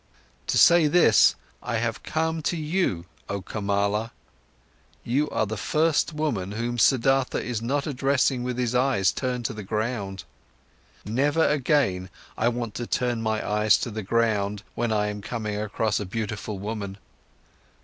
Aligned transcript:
To 0.47 0.57
say 0.57 0.87
this, 0.87 1.35
I 1.61 1.77
have 1.77 2.01
come 2.01 2.41
to 2.41 2.57
you, 2.57 3.05
oh 3.29 3.43
Kamala! 3.43 4.11
You 5.03 5.29
are 5.29 5.45
the 5.45 5.57
first 5.57 6.11
woman 6.11 6.53
whom 6.53 6.79
Siddhartha 6.79 7.37
is 7.39 7.61
not 7.61 7.85
addressing 7.85 8.41
with 8.41 8.57
his 8.57 8.73
eyes 8.73 9.11
turned 9.11 9.45
to 9.45 9.53
the 9.53 9.61
ground. 9.61 10.23
Never 11.05 11.45
again 11.47 12.09
I 12.35 12.47
want 12.47 12.73
to 12.81 12.87
turn 12.87 13.21
my 13.21 13.47
eyes 13.47 13.77
to 13.77 13.91
the 13.91 14.01
ground, 14.01 14.63
when 14.73 14.91
I'm 14.91 15.21
coming 15.21 15.61
across 15.61 15.99
a 15.99 16.05
beautiful 16.07 16.57
woman." 16.57 16.97